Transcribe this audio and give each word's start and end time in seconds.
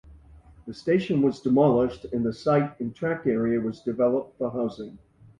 The 0.65 0.73
station 0.73 1.21
was 1.21 1.41
demolished 1.41 2.05
and 2.05 2.25
the 2.25 2.33
site 2.33 2.79
and 2.79 2.95
track 2.95 3.27
area 3.27 3.59
was 3.61 3.81
developed 3.83 4.35
for 4.39 4.49
housing. 4.49 4.97